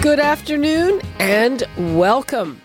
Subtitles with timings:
[0.00, 2.62] Good afternoon and welcome.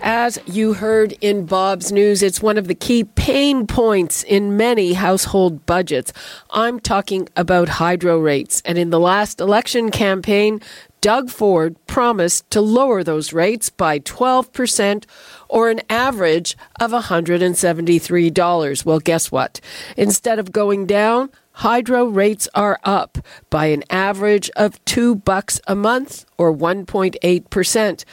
[0.00, 4.92] As you heard in Bob's news, it's one of the key pain points in many
[4.92, 6.12] household budgets.
[6.50, 8.62] I'm talking about hydro rates.
[8.64, 10.60] And in the last election campaign,
[11.00, 15.04] Doug Ford promised to lower those rates by 12%
[15.48, 18.84] or an average of $173.
[18.84, 19.60] Well, guess what?
[19.96, 23.18] Instead of going down, hydro rates are up
[23.50, 28.04] by an average of 2 bucks a month or 1.8%.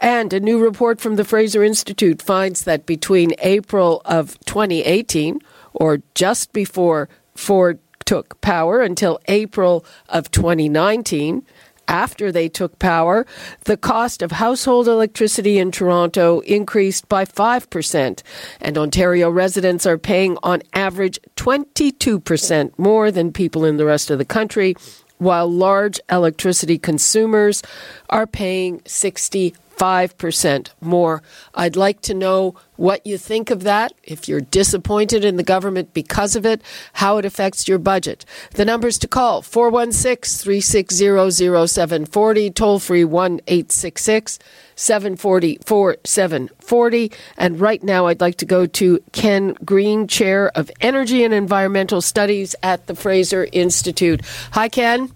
[0.00, 5.40] And a new report from the Fraser Institute finds that between April of 2018
[5.72, 11.44] or just before Ford took power until April of 2019,
[11.88, 13.26] after they took power,
[13.64, 18.22] the cost of household electricity in Toronto increased by 5%,
[18.60, 24.18] and Ontario residents are paying on average 22% more than people in the rest of
[24.18, 24.74] the country,
[25.18, 27.62] while large electricity consumers
[28.10, 31.22] are paying 60 5% more.
[31.54, 35.94] I'd like to know what you think of that, if you're disappointed in the government
[35.94, 36.60] because of it,
[36.94, 38.24] how it affects your budget.
[38.52, 44.38] The numbers to call 416 360 0740, toll free 1 866
[44.76, 47.12] 740 4740.
[47.36, 52.00] And right now, I'd like to go to Ken Green, Chair of Energy and Environmental
[52.00, 54.22] Studies at the Fraser Institute.
[54.52, 55.12] Hi, Ken.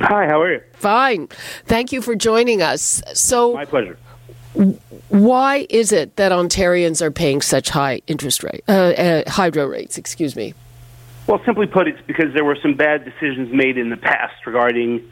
[0.00, 0.60] Hi, how are you?
[0.74, 1.28] Fine.
[1.66, 3.02] Thank you for joining us.
[3.14, 3.98] So, my pleasure.
[5.08, 9.96] Why is it that Ontarians are paying such high interest rate, uh, uh, hydro rates?
[9.96, 10.54] Excuse me.
[11.26, 15.08] Well, simply put, it's because there were some bad decisions made in the past regarding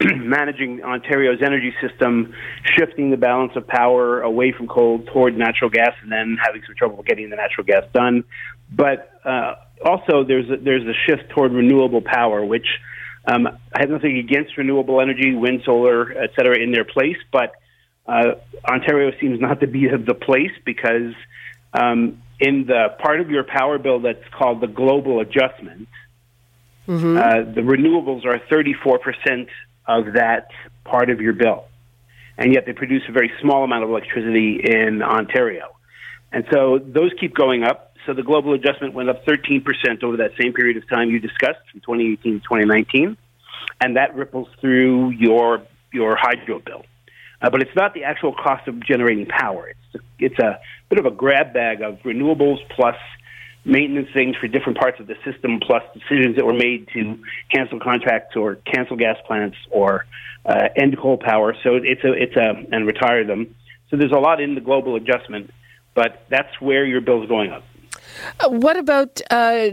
[0.00, 2.34] managing Ontario's energy system,
[2.76, 6.74] shifting the balance of power away from coal toward natural gas, and then having some
[6.74, 8.24] trouble getting the natural gas done.
[8.72, 12.66] But uh, also, there's a, there's a shift toward renewable power, which
[13.26, 17.52] um, I have nothing against renewable energy, wind, solar, et cetera, in their place, but
[18.06, 21.14] uh, Ontario seems not to be the place because
[21.72, 25.88] um, in the part of your power bill that's called the global adjustment,
[26.88, 27.16] mm-hmm.
[27.16, 29.48] uh, the renewables are 34%
[29.86, 30.48] of that
[30.84, 31.66] part of your bill.
[32.38, 35.76] And yet they produce a very small amount of electricity in Ontario.
[36.32, 37.89] And so those keep going up.
[38.06, 41.60] So the global adjustment went up 13% over that same period of time you discussed
[41.70, 43.16] from 2018 to 2019.
[43.80, 45.62] And that ripples through your,
[45.92, 46.84] your hydro bill.
[47.42, 49.68] Uh, but it's not the actual cost of generating power.
[49.68, 52.96] It's, it's a bit of a grab bag of renewables plus
[53.64, 57.18] maintenance things for different parts of the system, plus decisions that were made to
[57.54, 60.06] cancel contracts or cancel gas plants or
[60.44, 61.54] uh, end coal power.
[61.62, 63.54] So it's a it's a and retire them.
[63.90, 65.50] So there's a lot in the global adjustment,
[65.94, 67.64] but that's where your bill's going up.
[68.40, 69.70] Uh, what about uh,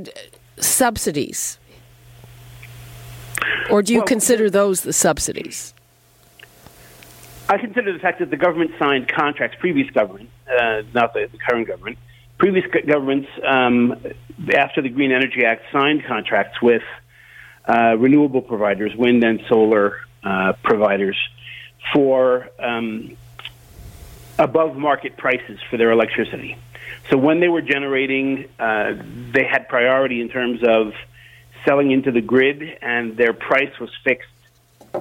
[0.57, 1.57] subsidies?
[3.69, 5.73] Or do you well, consider those the subsidies?
[7.49, 11.37] I consider the fact that the government signed contracts, previous government, uh, not the, the,
[11.37, 11.97] current government,
[12.37, 13.95] previous governments, um,
[14.53, 16.83] after the Green Energy Act, signed contracts with
[17.67, 21.17] uh, renewable providers, wind and solar uh, providers,
[21.93, 23.15] for um,
[24.37, 26.57] above market prices for their electricity.
[27.09, 28.93] So when they were generating, uh,
[29.31, 30.93] they had priority in terms of
[31.65, 34.29] selling into the grid, and their price was fixed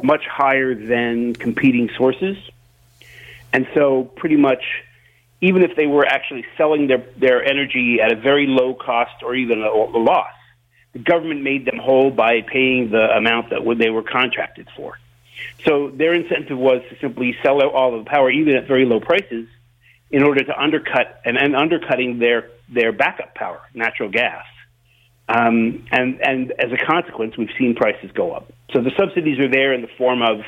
[0.03, 2.37] much higher than competing sources.
[3.53, 4.63] And so, pretty much,
[5.41, 9.35] even if they were actually selling their, their energy at a very low cost or
[9.35, 10.33] even a, a loss,
[10.93, 14.99] the government made them whole by paying the amount that they were contracted for.
[15.65, 18.85] So their incentive was to simply sell out all of the power, even at very
[18.85, 19.47] low prices,
[20.11, 24.45] in order to undercut and, and undercutting their their backup power, natural gas.
[25.29, 28.53] Um, and and as a consequence, we've seen prices go up.
[28.73, 30.41] So the subsidies are there in the form of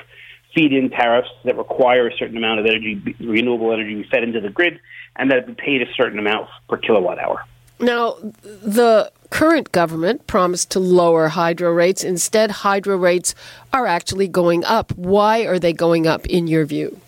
[0.54, 4.48] feed-in tariffs that require a certain amount of energy, renewable energy, be fed into the
[4.48, 4.80] grid,
[5.16, 7.44] and that be paid a certain amount per kilowatt hour.
[7.80, 12.02] Now, the current government promised to lower hydro rates.
[12.02, 13.34] Instead, hydro rates
[13.72, 14.90] are actually going up.
[14.92, 16.98] Why are they going up, in your view?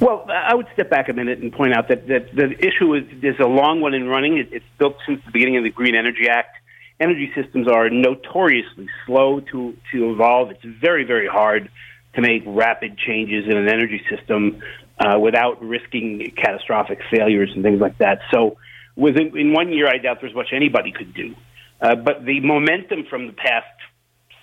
[0.00, 3.04] Well, I would step back a minute and point out that, that the issue is
[3.22, 4.38] there's a long one in running.
[4.38, 6.56] It, it's built since the beginning of the Green Energy Act.
[7.00, 10.50] Energy systems are notoriously slow to, to evolve.
[10.50, 11.70] It's very, very hard
[12.14, 14.62] to make rapid changes in an energy system
[14.98, 18.20] uh, without risking catastrophic failures and things like that.
[18.32, 18.56] So,
[18.96, 21.34] within in one year, I doubt there's much anybody could do.
[21.80, 23.66] Uh, but the momentum from the past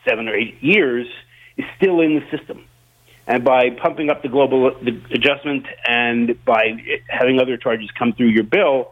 [0.07, 1.07] seven or eight years
[1.57, 2.65] is still in the system.
[3.31, 4.75] And by pumping up the global
[5.09, 8.91] adjustment and by having other charges come through your bill,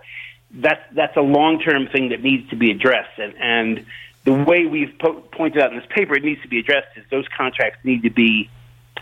[0.50, 3.20] that's that's a long term thing that needs to be addressed.
[3.20, 3.86] And, and
[4.24, 7.04] the way we've po- pointed out in this paper, it needs to be addressed is
[7.12, 8.50] those contracts need to be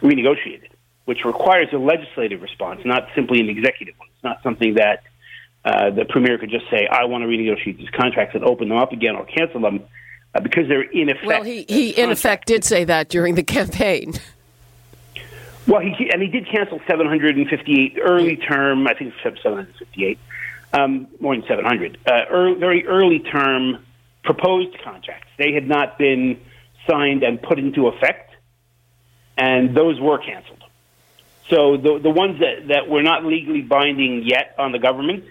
[0.01, 0.69] renegotiated,
[1.05, 4.09] which requires a legislative response, not simply an executive one.
[4.15, 5.03] It's not something that
[5.63, 8.79] uh, the premier could just say, "I want to renegotiate these contracts and open them
[8.79, 9.83] up again or cancel them,"
[10.33, 11.27] uh, because they're in effect.
[11.27, 14.13] Well, he, he in effect did say that during the campaign.
[15.67, 18.87] Well, he and he did cancel 758 early term.
[18.87, 20.17] I think it's 758,
[20.73, 21.97] um, more than 700.
[22.07, 23.85] Uh, early, very early term
[24.23, 25.27] proposed contracts.
[25.37, 26.39] They had not been
[26.89, 28.33] signed and put into effect,
[29.37, 30.63] and those were canceled.
[31.49, 35.25] So the the ones that, that were not legally binding yet on the government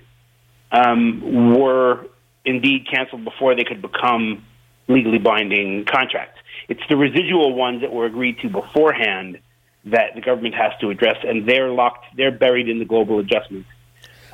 [0.71, 2.07] um, were
[2.45, 4.45] indeed canceled before they could become
[4.87, 6.39] legally binding contracts.
[6.69, 9.39] It's the residual ones that were agreed to beforehand
[9.87, 13.67] that the government has to address, and they're locked, they're buried in the global adjustment.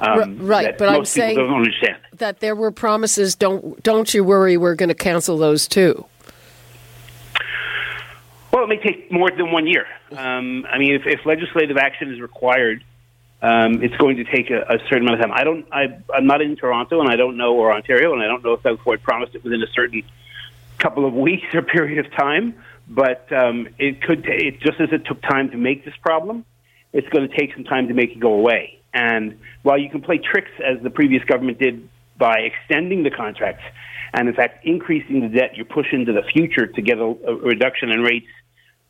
[0.00, 1.37] Um, right, but I'm saying
[2.14, 3.37] that there were promises.
[3.37, 6.06] Don't don't you worry, we're going to cancel those too.
[8.52, 9.87] Well, it may take more than one year.
[10.10, 12.84] Um, I mean, if, if, legislative action is required,
[13.40, 15.32] um, it's going to take a, a, certain amount of time.
[15.32, 15.66] I don't.
[15.72, 18.52] I, am not in Toronto, and I don't know or Ontario, and I don't know
[18.52, 20.02] if Doug Ford promised it within a certain
[20.78, 22.55] couple of weeks or period of time.
[22.94, 26.44] But um, it could, t- it, just as it took time to make this problem,
[26.93, 28.79] it's going to take some time to make it go away.
[28.93, 33.65] And while you can play tricks, as the previous government did by extending the contracts,
[34.12, 37.35] and in fact increasing the debt you push into the future to get a, a
[37.35, 38.27] reduction in rates,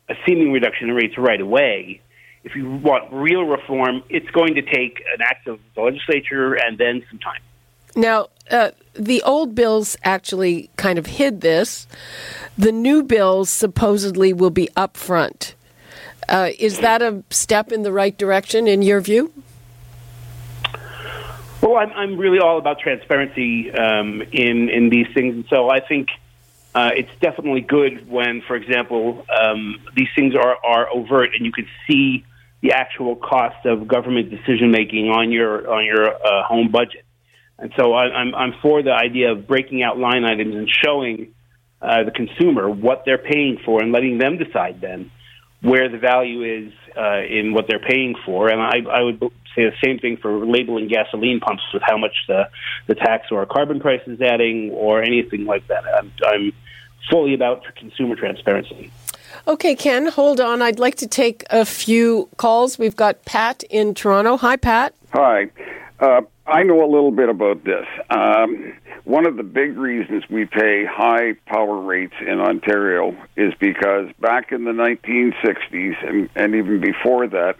[0.09, 2.01] a seeming reduction in rates right away,
[2.43, 6.77] if you want real reform, it's going to take an act of the legislature and
[6.77, 7.39] then some time.
[7.95, 11.87] Now, uh, the old bills actually kind of hid this.
[12.57, 15.53] The new bills supposedly will be upfront.
[16.29, 19.33] Uh, is that a step in the right direction in your view?
[21.61, 25.79] Well, I'm, I'm really all about transparency um, in in these things, and so I
[25.79, 26.09] think
[26.75, 31.51] uh, it's definitely good when, for example, um, these things are are overt and you
[31.51, 32.25] can see
[32.61, 37.02] the actual cost of government decision making on your on your uh, home budget.
[37.63, 41.33] And so I, I'm, I'm for the idea of breaking out line items and showing
[41.81, 45.09] uh, the consumer what they're paying for and letting them decide then
[45.61, 48.49] where the value is uh, in what they're paying for.
[48.49, 49.17] And I, I would
[49.55, 52.49] say the same thing for labeling gasoline pumps with how much the,
[52.87, 55.85] the tax or carbon price is adding or anything like that.
[55.97, 56.51] I'm, I'm
[57.09, 58.91] fully about consumer transparency.
[59.47, 60.61] Okay, Ken, hold on.
[60.61, 62.77] I'd like to take a few calls.
[62.77, 64.35] We've got Pat in Toronto.
[64.35, 64.93] Hi, Pat.
[65.13, 65.49] Hi.
[65.99, 67.85] Uh, I know a little bit about this.
[68.09, 68.73] Um,
[69.05, 74.51] one of the big reasons we pay high power rates in Ontario is because back
[74.51, 77.55] in the 1960s and, and even before that,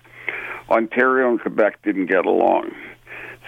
[0.69, 2.71] Ontario and Quebec didn't get along.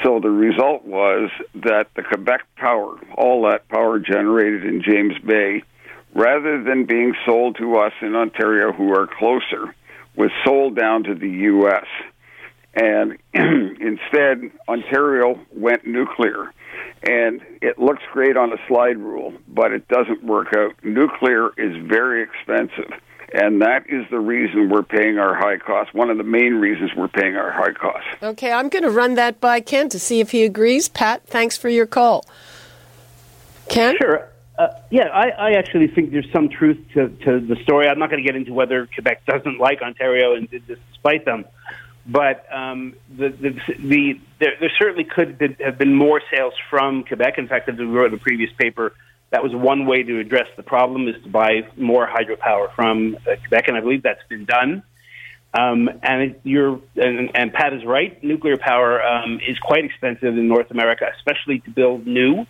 [0.04, 5.64] So the result was that the Quebec power, all that power generated in James Bay,
[6.14, 9.74] rather than being sold to us in Ontario who are closer,
[10.16, 11.86] was sold down to the U.S.
[12.76, 16.54] And instead, Ontario went nuclear.
[17.04, 20.74] And it looks great on a slide rule, but it doesn't work out.
[20.84, 22.92] Nuclear is very expensive.
[23.34, 25.94] And that is the reason we're paying our high costs.
[25.94, 28.08] One of the main reasons we're paying our high costs.
[28.22, 30.90] Okay, I'm going to run that by Ken to see if he agrees.
[30.90, 32.26] Pat, thanks for your call.
[33.68, 33.96] Ken?
[34.00, 34.30] Sure.
[34.58, 37.88] Uh, yeah, I, I actually think there's some truth to, to the story.
[37.88, 41.26] I'm not going to get into whether Quebec doesn't like Ontario and did this despite
[41.26, 41.46] them.
[42.08, 47.38] But um, the, the, the, there, there certainly could have been more sales from Quebec.
[47.38, 48.94] In fact, as we wrote in the previous paper,
[49.32, 53.36] that was one way to address the problem is to buy more hydropower from uh,
[53.38, 54.84] Quebec, and I believe that's been done.
[55.54, 58.22] Um, and you're and, and, Pat is right.
[58.24, 62.46] Nuclear power um, is quite expensive in North America, especially to build new.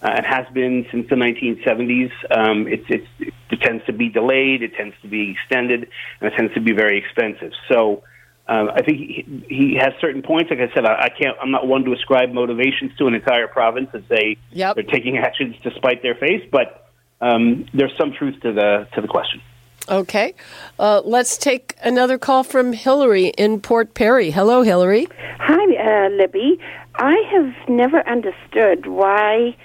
[0.00, 2.10] Uh, it has been since the 1970s.
[2.30, 5.88] Um, it's, it tends to be delayed, it tends to be extended,
[6.20, 7.52] and it tends to be very expensive.
[7.68, 8.02] So
[8.48, 10.50] um, I think he, he has certain points.
[10.50, 11.36] Like I said, I, I can't.
[11.40, 14.74] I'm not one to ascribe motivations to an entire province and say yep.
[14.74, 16.42] they're taking actions to spite their face.
[16.50, 16.88] But
[17.20, 19.42] um, there's some truth to the to the question.
[19.90, 20.34] Okay,
[20.78, 24.30] uh, let's take another call from Hillary in Port Perry.
[24.30, 25.06] Hello, Hillary.
[25.38, 26.58] Hi, uh, Libby.
[26.96, 29.56] I have never understood why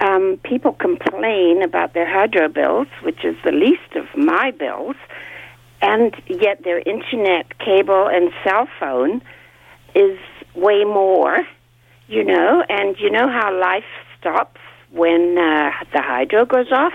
[0.00, 4.96] um, people complain about their hydro bills, which is the least of my bills,
[5.82, 9.22] and yet their internet, cable, and cell phone
[9.94, 10.18] is
[10.54, 11.46] way more,
[12.08, 13.84] you know, and you know how life
[14.18, 14.60] stops
[14.90, 16.94] when uh, the hydro goes off?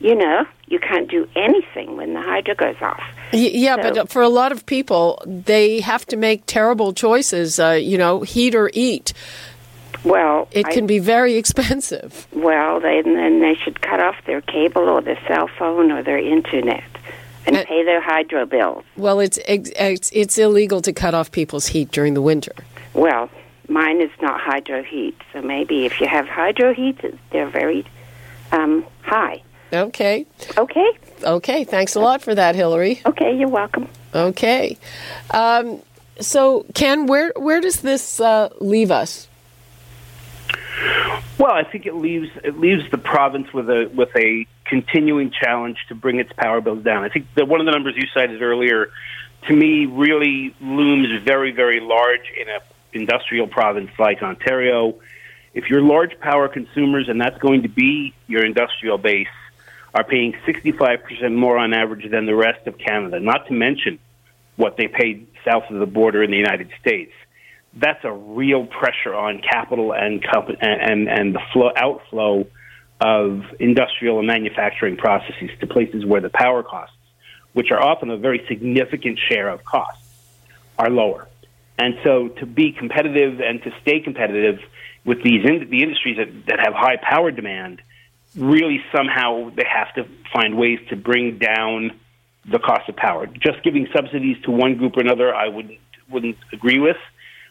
[0.00, 3.02] You know, you can't do anything when the hydro goes off.
[3.32, 7.58] Y- yeah, so, but for a lot of people, they have to make terrible choices,
[7.58, 9.12] uh, you know, heat or eat.
[10.04, 12.26] Well, it I, can be very expensive.
[12.32, 16.18] Well, they, then they should cut off their cable or their cell phone or their
[16.18, 16.84] internet
[17.48, 18.84] and uh, pay their hydro bills.
[18.96, 22.52] Well, it's, it's it's illegal to cut off people's heat during the winter.
[22.94, 23.30] Well,
[23.68, 26.98] mine is not hydro heat, so maybe if you have hydro heat,
[27.30, 27.84] they're very
[28.52, 29.42] um, high.
[29.72, 30.26] Okay.
[30.56, 30.90] Okay.
[31.22, 31.64] Okay.
[31.64, 33.02] Thanks a lot for that, Hillary.
[33.04, 33.88] Okay, you're welcome.
[34.14, 34.78] Okay.
[35.30, 35.82] Um,
[36.20, 39.28] so, Ken, where where does this uh, leave us?
[41.38, 45.78] Well, I think it leaves it leaves the province with a with a continuing challenge
[45.88, 47.04] to bring its power bills down.
[47.04, 48.90] I think that one of the numbers you cited earlier,
[49.46, 52.60] to me, really looms very very large in a
[52.92, 54.94] industrial province like Ontario.
[55.54, 59.28] If you're large power consumers, and that's going to be your industrial base,
[59.94, 63.98] are paying 65% more on average than the rest of Canada, not to mention
[64.56, 67.12] what they paid south of the border in the United States.
[67.74, 70.24] That's a real pressure on capital and
[70.60, 72.46] and and the flow outflow
[73.00, 76.96] of industrial and manufacturing processes to places where the power costs,
[77.52, 80.02] which are often a very significant share of costs,
[80.78, 81.28] are lower.
[81.78, 84.58] And so, to be competitive and to stay competitive
[85.04, 87.80] with these in, the industries that, that have high power demand,
[88.36, 91.92] really somehow they have to find ways to bring down
[92.50, 93.26] the cost of power.
[93.26, 95.78] Just giving subsidies to one group or another, I wouldn't
[96.10, 96.96] wouldn't agree with.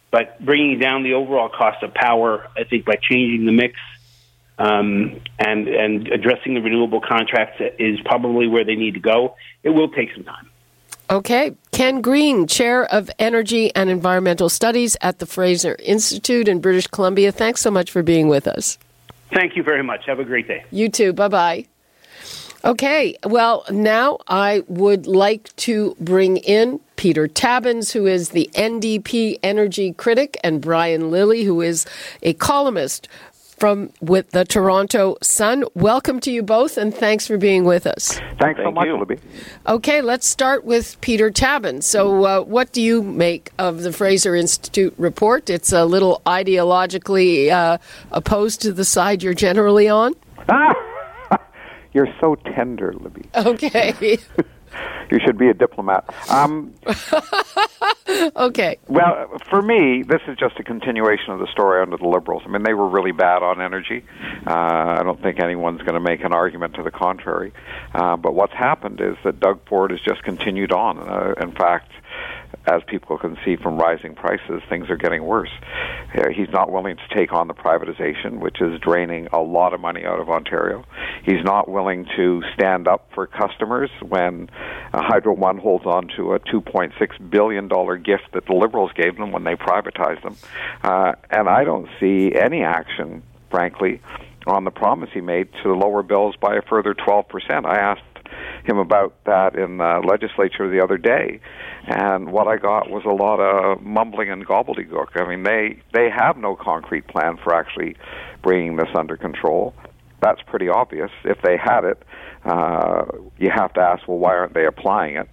[0.10, 3.76] But bringing down the overall cost of power, I think by changing the mix
[4.58, 9.36] um, and and addressing the renewable contracts is probably where they need to go.
[9.64, 10.50] It will take some time.
[11.10, 11.56] Okay.
[11.72, 17.32] Ken Green, Chair of Energy and Environmental Studies at the Fraser Institute in British Columbia.
[17.32, 18.78] Thanks so much for being with us.
[19.34, 20.06] Thank you very much.
[20.06, 20.66] Have a great day.
[20.72, 21.14] You too.
[21.14, 21.68] Bye bye.
[22.66, 29.40] Okay, well, now I would like to bring in Peter Tabuns, who is the NDP
[29.44, 31.86] energy critic, and Brian Lilley, who is
[32.22, 33.08] a columnist
[33.58, 35.64] from with the Toronto Sun.
[35.74, 38.18] Welcome to you both, and thanks for being with us.
[38.40, 39.18] Thanks Thank so much, Libby.
[39.68, 41.84] Okay, let's start with Peter Tabuns.
[41.84, 45.50] So, uh, what do you make of the Fraser Institute report?
[45.50, 47.78] It's a little ideologically uh,
[48.12, 50.14] opposed to the side you're generally on.
[51.94, 53.30] you're so tender, Libby.
[53.36, 54.20] Okay.
[55.12, 56.06] you should be a diplomat.
[56.30, 56.74] Um,
[58.36, 58.78] okay.
[58.88, 62.44] Well, for me, this is just a continuation of the story under the Liberals.
[62.46, 64.04] I mean, they were really bad on energy.
[64.46, 67.54] Uh, I don't think anyone's going to make an argument to the contrary.
[67.94, 70.98] Uh, but what's happened is that Doug Ford has just continued on.
[71.00, 71.92] Uh, in fact,
[72.66, 75.52] as people can see from rising prices, things are getting worse.
[76.34, 80.06] He's not willing to take on the privatization, which is draining a lot of money
[80.06, 80.84] out of Ontario.
[81.24, 84.50] He's not willing to stand up for customers when
[84.94, 87.68] uh, Hydro One holds on to a $2.6 billion
[88.04, 90.36] gift that the Liberals gave them when they privatized them.
[90.84, 94.02] Uh, and I don't see any action, frankly,
[94.48, 97.66] on the promise he made to lower bills by a further 12%.
[97.66, 98.02] I asked
[98.64, 101.40] him about that in the legislature the other day,
[101.88, 105.20] and what I got was a lot of mumbling and gobbledygook.
[105.20, 107.96] I mean, they they have no concrete plan for actually
[108.42, 109.74] bringing this under control.
[110.22, 111.12] That's pretty obvious.
[111.24, 112.04] If they had it,
[112.44, 113.06] uh,
[113.38, 115.30] you have to ask, well, why aren't they applying it?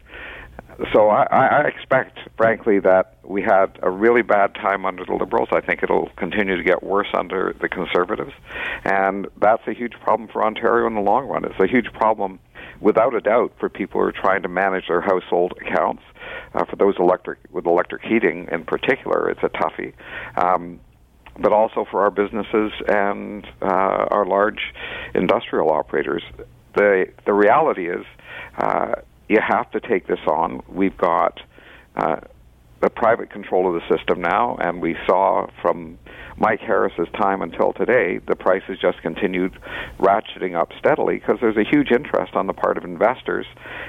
[0.92, 5.48] So I, I expect, frankly, that we had a really bad time under the Liberals.
[5.52, 8.32] I think it'll continue to get worse under the Conservatives,
[8.84, 11.44] and that's a huge problem for Ontario in the long run.
[11.44, 12.40] It's a huge problem,
[12.84, 16.02] without a doubt, for people who are trying to manage their household accounts
[16.54, 19.94] uh, for those electric with electric heating in particular, it's a toughie.
[20.36, 20.78] Um,
[21.40, 24.72] but also for our businesses and uh, our large
[25.14, 26.22] industrial operators.
[26.76, 28.04] The the reality is,
[28.58, 28.96] uh,
[29.28, 30.62] you have to take this on.
[30.68, 31.40] We've got
[31.96, 32.20] uh,
[32.84, 35.98] the private control of the system now, and we saw from
[36.36, 39.58] Mike Harris's time until today, the prices just continued
[39.98, 43.46] ratcheting up steadily because there's a huge interest on the part of investors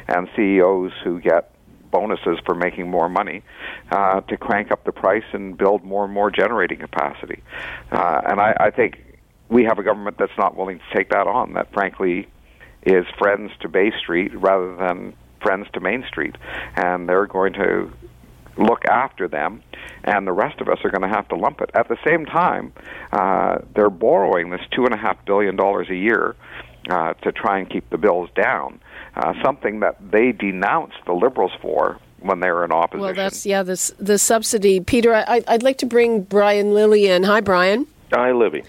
[0.08, 1.52] and CEOs who get
[1.92, 3.44] bonuses for making more money
[3.92, 7.44] uh, to crank up the price and build more and more generating capacity.
[7.92, 9.04] Uh, and I, I think
[9.50, 11.54] we have a government that's not willing to take that on.
[11.54, 12.30] That frankly
[12.84, 16.36] is friends to Bay Street rather than friends to Main Street,
[16.78, 17.92] and they're going to
[18.58, 19.62] look after them,
[20.04, 21.70] and the rest of us are going to have to lump it.
[21.74, 22.74] At the same time,
[23.12, 26.36] uh, they're borrowing this two and a half billion dollars a year
[26.90, 28.80] uh, to try and keep the bills down.
[29.16, 33.02] Uh, something that they denounced the Liberals for when they were in opposition.
[33.02, 34.80] Well, that's yeah, this the subsidy.
[34.80, 37.24] Peter, I, would like to bring Brian Lilley in.
[37.24, 37.88] Hi, Brian.
[38.12, 38.64] Hi, Libby.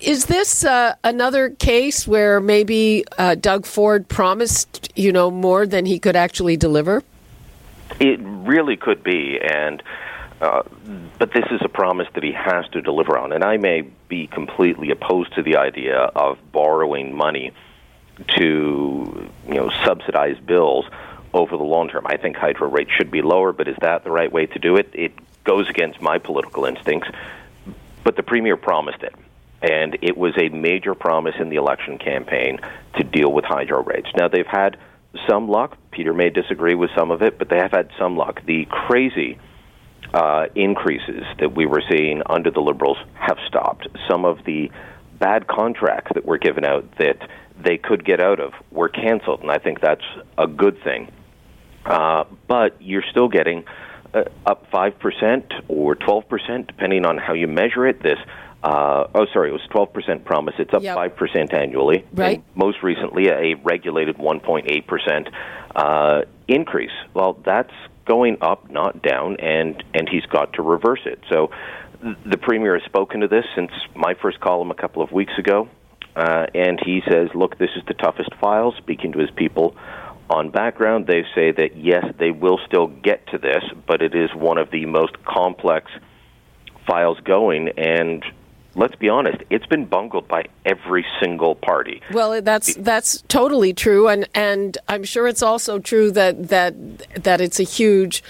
[0.00, 5.86] Is this uh, another case where maybe uh, Doug Ford promised, you know, more than
[5.86, 7.02] he could actually deliver?
[8.00, 9.82] It really could be, and
[10.40, 10.62] uh,
[11.18, 13.32] but this is a promise that he has to deliver on.
[13.32, 17.52] And I may be completely opposed to the idea of borrowing money
[18.36, 20.84] to, you know, subsidize bills
[21.32, 22.06] over the long term.
[22.06, 24.76] I think hydro rates should be lower, but is that the right way to do
[24.76, 24.90] it?
[24.92, 25.12] It
[25.44, 27.08] goes against my political instincts.
[28.04, 29.14] But the premier promised it.
[29.62, 32.60] And it was a major promise in the election campaign
[32.96, 34.08] to deal with hydro rates.
[34.14, 34.76] Now, they've had
[35.28, 35.76] some luck.
[35.90, 38.40] Peter may disagree with some of it, but they have had some luck.
[38.46, 39.38] The crazy
[40.12, 43.88] uh, increases that we were seeing under the Liberals have stopped.
[44.08, 44.70] Some of the
[45.18, 47.18] bad contracts that were given out that
[47.62, 50.04] they could get out of were canceled, and I think that's
[50.36, 51.10] a good thing.
[51.84, 53.64] Uh, but you're still getting
[54.12, 58.02] uh, up 5% or 12%, depending on how you measure it.
[58.02, 58.18] This
[58.62, 60.54] uh, oh, sorry, it was 12% promise.
[60.58, 60.96] It's up yep.
[60.96, 62.04] 5% annually.
[62.12, 62.38] Right.
[62.38, 65.32] And most recently, a regulated 1.8%
[65.74, 66.90] uh, increase.
[67.14, 67.72] Well, that's
[68.06, 71.20] going up, not down, and, and he's got to reverse it.
[71.30, 71.50] So
[72.24, 75.68] the Premier has spoken to this since my first column a couple of weeks ago,
[76.14, 79.76] uh, and he says, look, this is the toughest file, speaking to his people
[80.30, 81.06] on background.
[81.06, 84.70] They say that, yes, they will still get to this, but it is one of
[84.70, 85.90] the most complex
[86.86, 88.24] files going, and
[88.76, 92.02] let's be honest, it's been bungled by every single party.
[92.12, 96.74] Well, that's that's totally true, and and I'm sure it's also true that that
[97.24, 98.22] that it's a huge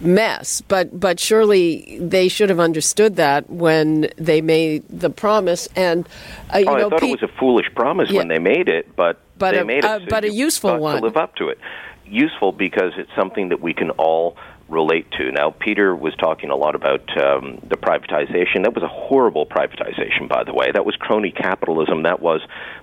[0.00, 0.60] mess.
[0.62, 5.68] But but surely they should have understood that when they made the promise.
[5.76, 6.08] And
[6.54, 8.38] uh, you oh, know, I thought Pete, it was a foolish promise yeah, when they
[8.38, 9.84] made it, but, but they a, made it.
[9.84, 11.58] Uh, so but a useful one to live up to it.
[12.06, 14.36] Useful because it's something that we can all
[14.68, 15.32] relate to.
[15.32, 18.64] Now, Peter was talking a lot about um, the privatization.
[18.64, 20.70] That was a horrible privatization, by the way.
[20.72, 22.02] That was crony capitalism.
[22.02, 22.40] That was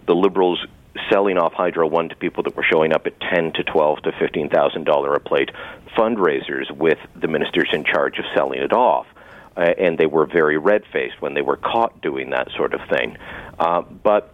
[0.08, 0.66] the liberals
[1.12, 4.12] selling off Hydro One to people that were showing up at ten to twelve to
[4.20, 5.50] fifteen thousand dollar a plate
[5.96, 9.06] fundraisers with the ministers in charge of selling it off.
[9.58, 12.82] Uh, and they were very red faced when they were caught doing that sort of
[12.90, 13.18] thing.
[13.58, 14.34] Uh, but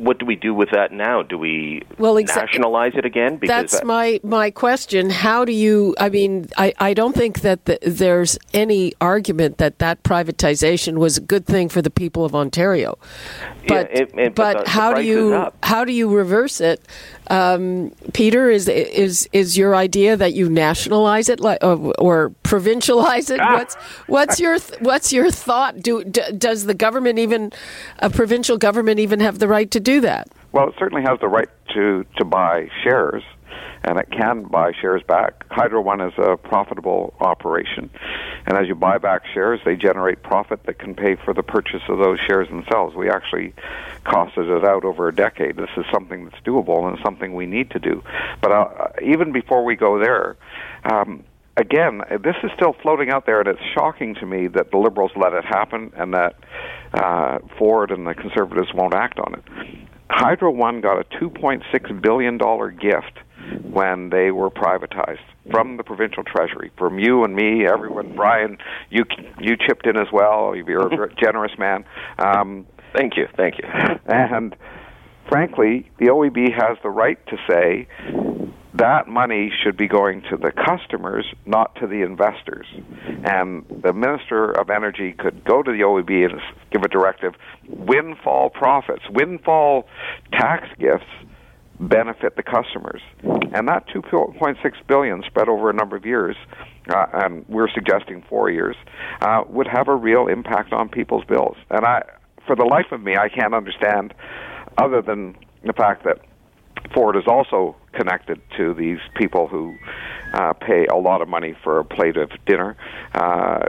[0.00, 1.22] what do we do with that now?
[1.22, 3.36] Do we well, exa- nationalize it again?
[3.36, 5.10] Because that's my my question.
[5.10, 5.94] How do you?
[5.98, 11.18] I mean, I, I don't think that the, there's any argument that that privatization was
[11.18, 12.98] a good thing for the people of Ontario.
[13.68, 16.80] But yeah, it, it, but, but how do you how do you reverse it?
[17.30, 23.30] Um, Peter, is is is your idea that you nationalize it like, or, or provincialize
[23.30, 23.38] it?
[23.40, 23.52] Ah.
[23.52, 23.74] What's
[24.06, 25.80] what's your what's your thought?
[25.80, 27.52] Do d- does the government even
[28.00, 30.28] a provincial government even have the right to do that?
[30.52, 33.24] Well, it certainly has the right to to buy shares
[33.82, 35.44] and it can buy shares back.
[35.50, 37.90] Hydro One is a profitable operation,
[38.46, 41.82] and as you buy back shares, they generate profit that can pay for the purchase
[41.88, 42.94] of those shares themselves.
[42.94, 43.54] We actually
[44.04, 45.56] costed it out over a decade.
[45.56, 48.02] This is something that's doable and something we need to do.
[48.40, 50.36] But uh, even before we go there,
[50.84, 51.24] um,
[51.56, 55.12] again, this is still floating out there, and it's shocking to me that the Liberals
[55.16, 56.36] let it happen and that
[56.94, 59.44] uh, Ford and the Conservatives won't act on it.
[60.10, 62.38] Hydro One got a $2.6 billion
[62.78, 63.18] gift
[63.62, 66.70] when they were privatized from the provincial treasury.
[66.76, 68.58] From you and me, everyone, Brian,
[68.90, 69.04] you
[69.40, 70.54] you chipped in as well.
[70.54, 71.84] You're a generous man.
[72.18, 73.64] Um, thank you, thank you.
[74.06, 74.54] And
[75.28, 77.88] frankly, the OEB has the right to say
[78.80, 82.66] that money should be going to the customers, not to the investors.
[83.24, 86.40] And the Minister of Energy could go to the OEB and
[86.70, 87.34] give a directive
[87.68, 89.86] windfall profits, windfall
[90.32, 91.04] tax gifts
[91.78, 93.02] benefit the customers.
[93.22, 96.36] And that 2.6 billion spread over a number of years,
[96.88, 98.76] uh, and we're suggesting four years,
[99.20, 101.56] uh, would have a real impact on people's bills.
[101.70, 102.02] And I,
[102.46, 104.14] for the life of me, I can't understand,
[104.78, 106.20] other than the fact that
[106.94, 109.76] Ford is also connected to these people who
[110.34, 112.76] uh, pay a lot of money for a plate of dinner.
[113.14, 113.68] Uh,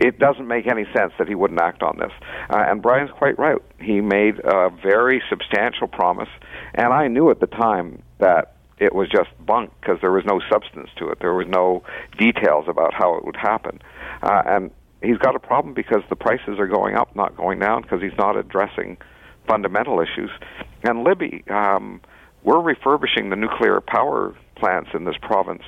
[0.00, 2.12] it doesn't make any sense that he wouldn't act on this.
[2.50, 3.56] Uh, and Brian's quite right.
[3.80, 6.28] He made a very substantial promise,
[6.74, 10.40] and I knew at the time that it was just bunk because there was no
[10.50, 11.20] substance to it.
[11.20, 11.84] There was no
[12.18, 13.80] details about how it would happen.
[14.22, 14.70] Uh, and
[15.02, 18.16] he's got a problem because the prices are going up, not going down, because he's
[18.18, 18.96] not addressing
[19.46, 20.30] fundamental issues.
[20.82, 22.00] And Libby, um,
[22.42, 25.62] we're refurbishing the nuclear power plants in this province.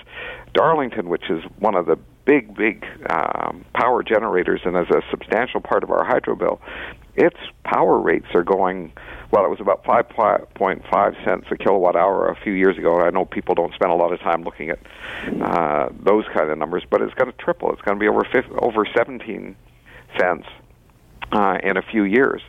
[0.52, 5.60] Darlington, which is one of the big, big um, power generators and is a substantial
[5.60, 6.60] part of our hydro bill,
[7.16, 8.92] its power rates are going
[9.34, 13.00] well, it was about 5.5 cents a kilowatt hour a few years ago.
[13.00, 14.78] I know people don't spend a lot of time looking at
[15.42, 17.72] uh, those kind of numbers, but it's going to triple.
[17.72, 19.56] It's going to be over 50, over 17
[20.16, 20.46] cents
[21.32, 22.42] uh, in a few years.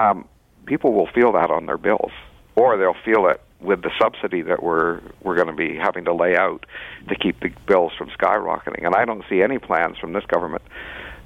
[0.00, 0.26] Um,
[0.64, 2.12] people will feel that on their bills,
[2.56, 6.14] or they'll feel it with the subsidy that we're we're going to be having to
[6.14, 6.66] lay out
[7.08, 8.84] to keep the bills from skyrocketing.
[8.84, 10.62] And I don't see any plans from this government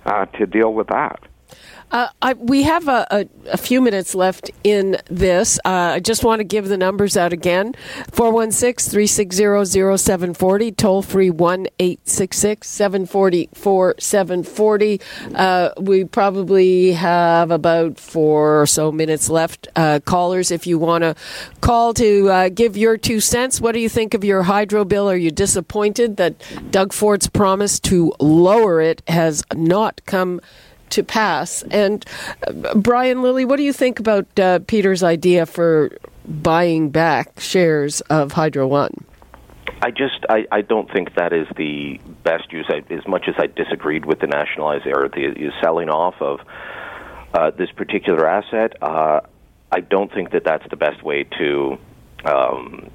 [0.07, 1.21] uh, to deal with that.
[1.91, 5.59] Uh, I, we have a, a, a, few minutes left in this.
[5.65, 7.75] Uh, I just want to give the numbers out again
[8.13, 15.01] 416 360 0740, toll free 1 866 740 4740.
[15.35, 19.69] Uh, we probably have about four or so minutes left.
[19.75, 21.15] Uh, callers, if you want to
[21.63, 25.09] call to uh, give your two cents, what do you think of your hydro bill?
[25.09, 26.35] Are you disappointed that
[26.71, 30.43] Doug Ford's promise to lower it has not come?
[30.91, 31.63] To pass.
[31.71, 32.05] And
[32.47, 35.91] uh, Brian Lilley, what do you think about uh, Peter's idea for
[36.27, 39.05] buying back shares of Hydro One?
[39.81, 42.67] I just I, I don't think that is the best use.
[42.69, 46.41] I, as much as I disagreed with the nationalized or the selling off of
[47.33, 49.21] uh, this particular asset, uh,
[49.71, 51.79] I don't think that that's the best way to.
[52.25, 52.91] Um,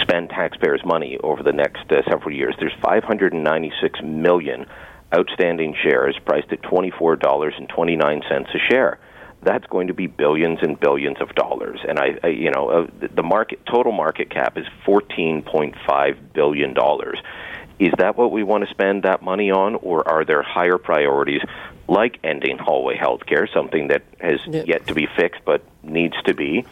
[0.00, 2.54] spend taxpayers' money over the next uh, several years.
[2.58, 4.66] There's 596 million
[5.14, 8.98] outstanding shares priced at $24.29 a share.
[9.42, 12.86] That's going to be billions and billions of dollars, and I, I you know, uh,
[13.12, 17.18] the market total market cap is 14.5 billion dollars.
[17.80, 21.42] Is that what we want to spend that money on, or are there higher priorities
[21.88, 24.66] like ending hallway health care, something that has yep.
[24.68, 26.64] yet to be fixed but needs to be?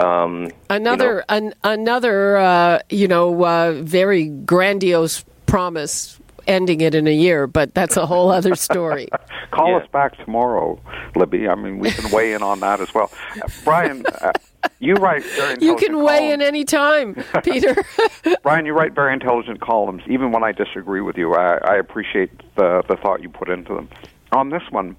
[0.00, 6.94] Um, another you know, an, another uh, you know uh, very grandiose promise ending it
[6.94, 9.08] in a year, but that's a whole other story.
[9.50, 9.78] Call yeah.
[9.78, 10.80] us back tomorrow,
[11.16, 11.48] Libby.
[11.48, 13.10] I mean, we can weigh in on that as well.
[13.36, 14.32] Uh, Brian, uh,
[14.78, 16.34] you write very You can weigh columns.
[16.34, 17.76] in any time, Peter.
[18.42, 20.02] Brian, you write very intelligent columns.
[20.06, 23.74] Even when I disagree with you, I, I appreciate the, the thought you put into
[23.74, 23.88] them.
[24.32, 24.96] On this one,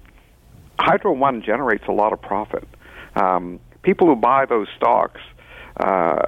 [0.78, 2.68] Hydro One generates a lot of profit.
[3.16, 5.20] Um, people who buy those stocks
[5.78, 6.26] uh,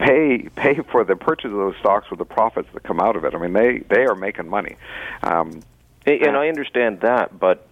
[0.00, 3.24] pay pay for the purchase of those stocks with the profits that come out of
[3.24, 3.34] it.
[3.34, 4.76] I mean, they they are making money.
[5.22, 5.62] Um,
[6.06, 7.68] and I understand that, but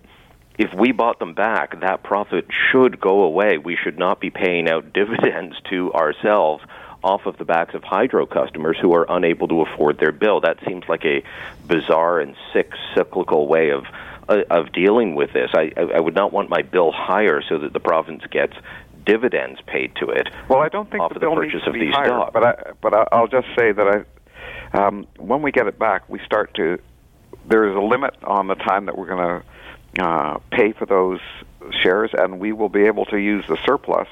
[0.59, 3.59] if we bought them back, that profit should go away.
[3.59, 6.65] We should not be paying out dividends to ourselves
[7.03, 10.41] off of the backs of hydro customers who are unable to afford their bill.
[10.41, 11.23] That seems like a
[11.67, 13.85] bizarre and sick cyclical way of
[14.29, 15.51] uh, of dealing with this.
[15.55, 18.55] I, I would not want my bill higher so that the province gets
[19.09, 20.29] dividends paid to it.
[20.49, 22.31] Well, I don't think off the, the purchase of these higher, stocks.
[22.35, 24.07] But I, but I'll just say that
[24.75, 26.79] I, um, when we get it back, we start to.
[27.47, 29.43] There is a limit on the time that we're going
[29.97, 31.21] to uh, pay for those
[31.83, 34.09] shares, and we will be able to use the surplus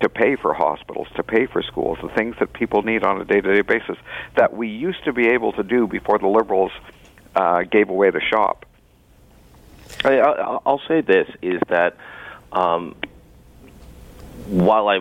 [0.00, 3.24] to pay for hospitals, to pay for schools, the things that people need on a
[3.24, 3.96] day-to-day basis
[4.36, 6.70] that we used to be able to do before the liberals
[7.34, 8.66] uh, gave away the shop.
[10.04, 11.96] I, will say this: is that
[12.52, 12.94] um,
[14.46, 15.00] while I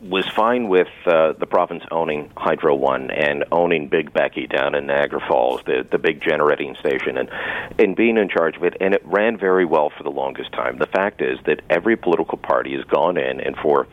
[0.00, 4.86] was fine with uh, the province owning Hydro One and owning Big Becky down in
[4.86, 7.30] Niagara Falls, the the big generating station, and
[7.78, 10.78] and being in charge of it, and it ran very well for the longest time.
[10.78, 13.86] The fact is that every political party has gone in and for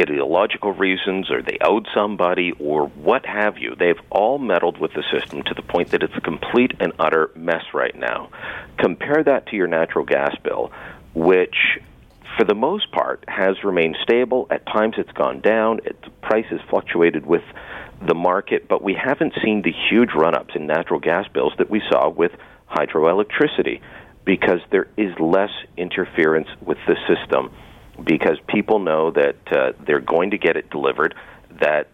[0.00, 3.74] ideological reasons or they owed somebody or what have you.
[3.78, 7.30] They've all meddled with the system to the point that it's a complete and utter
[7.36, 8.30] mess right now.
[8.78, 10.72] Compare that to your natural gas bill,
[11.14, 11.78] which
[12.36, 14.46] for the most part, has remained stable.
[14.50, 15.80] At times it's gone down.
[15.84, 17.42] Its price has fluctuated with
[18.06, 21.70] the market, but we haven't seen the huge run ups in natural gas bills that
[21.70, 22.32] we saw with
[22.70, 23.80] hydroelectricity
[24.24, 27.50] because there is less interference with the system
[28.02, 31.14] because people know that uh, they're going to get it delivered,
[31.60, 31.88] that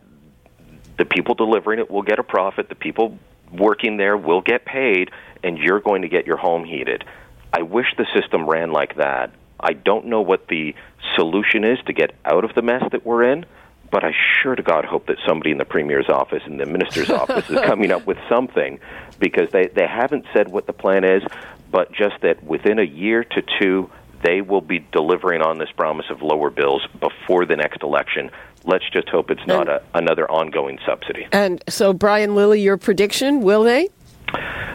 [0.98, 3.18] the people delivering it will get a profit, the people
[3.52, 5.10] working there will get paid,
[5.42, 7.04] and you're going to get your home heated.
[7.52, 10.74] I wish the system ran like that I don't know what the
[11.16, 13.44] solution is to get out of the mess that we're in,
[13.90, 17.10] but I sure to God hope that somebody in the Premier's office and the Minister's
[17.22, 18.78] office is coming up with something
[19.18, 21.22] because they, they haven't said what the plan is,
[21.70, 23.90] but just that within a year to two,
[24.22, 28.30] they will be delivering on this promise of lower bills before the next election.
[28.64, 31.28] Let's just hope it's not a, another ongoing subsidy.
[31.32, 33.88] And so, Brian Lilley, your prediction, will they?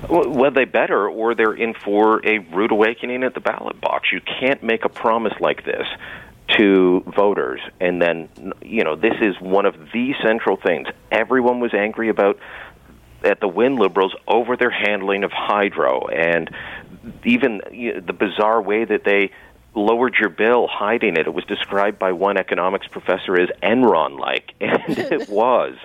[0.10, 4.12] Well, they better, or they're in for a rude awakening at the ballot box.
[4.12, 5.88] You can't make a promise like this
[6.58, 8.28] to voters and then
[8.62, 12.38] you know this is one of the central things everyone was angry about
[13.24, 16.54] at the Wynne Liberals over their handling of hydro and
[17.24, 19.32] even you know, the bizarre way that they
[19.76, 21.26] lowered your bill hiding it.
[21.28, 25.76] It was described by one economics professor as Enron like, and it was.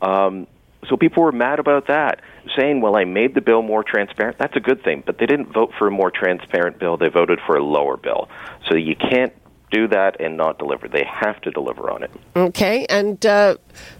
[0.00, 0.46] Um,
[0.88, 2.20] so people were mad about that,
[2.56, 4.38] saying, well, I made the bill more transparent.
[4.38, 6.96] That's a good thing, but they didn't vote for a more transparent bill.
[6.96, 8.28] They voted for a lower bill.
[8.68, 9.32] So you can't
[9.70, 10.88] do that and not deliver.
[10.88, 12.10] They have to deliver on it.
[12.36, 12.84] Okay.
[12.90, 13.56] And uh,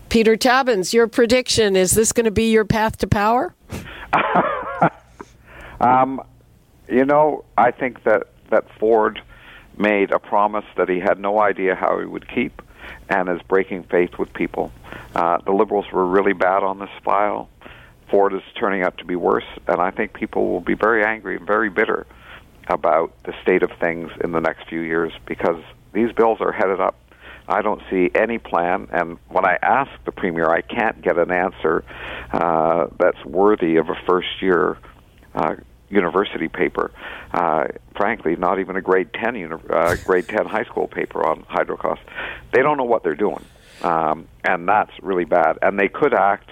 [0.08, 3.54] Peter Tabuns, your prediction is this going to be your path to power?
[5.80, 6.20] um,
[6.88, 9.22] you know, I think that, that Ford
[9.78, 12.60] made a promise that he had no idea how he would keep
[13.08, 14.72] and is breaking faith with people.
[15.14, 17.48] Uh, the Liberals were really bad on this file.
[18.10, 21.36] Ford is turning out to be worse, and I think people will be very angry
[21.36, 22.06] and very bitter
[22.68, 26.80] about the state of things in the next few years because these bills are headed
[26.80, 26.96] up.
[27.48, 31.32] I don't see any plan, and when I ask the premier, I can't get an
[31.32, 31.84] answer
[32.32, 34.78] uh, that's worthy of a first-year
[35.34, 35.54] uh,
[35.92, 36.90] university paper.
[37.32, 41.44] Uh, frankly, not even a grade ten uni- uh, grade ten high school paper on
[41.48, 42.04] hydro costs.
[42.52, 43.44] They don't know what they're doing,
[43.82, 45.58] um, and that's really bad.
[45.62, 46.50] And they could act,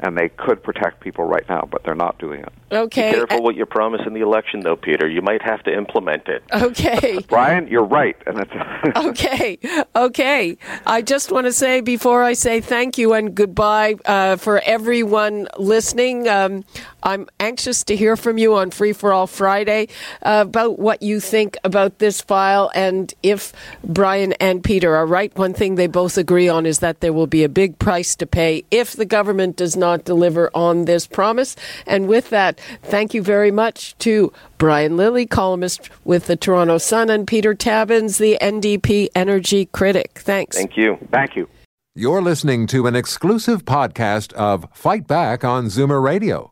[0.00, 2.52] and they could protect people right now, but they're not doing it.
[2.72, 3.10] Okay.
[3.10, 5.08] Be careful what you promise in the election, though, Peter.
[5.08, 6.42] You might have to implement it.
[6.52, 7.18] Okay.
[7.28, 9.58] Brian, you're right, and it's okay.
[9.94, 10.56] Okay.
[10.86, 15.48] I just want to say before I say thank you and goodbye uh, for everyone
[15.58, 16.28] listening.
[16.28, 16.64] Um,
[17.02, 19.88] I'm anxious to hear from you on Free for All Friday
[20.22, 23.52] uh, about what you think about this file and if
[23.84, 25.36] Brian and Peter are right.
[25.36, 28.26] One thing they both agree on is that there will be a big price to
[28.26, 31.56] pay if the government does not deliver on this promise.
[31.86, 37.10] And with that, thank you very much to Brian Lilley, columnist with the Toronto Sun,
[37.10, 40.20] and Peter Tabuns, the NDP energy critic.
[40.22, 40.56] Thanks.
[40.56, 40.98] Thank you.
[41.10, 41.48] Thank you.
[41.94, 46.51] You're listening to an exclusive podcast of Fight Back on Zoomer Radio,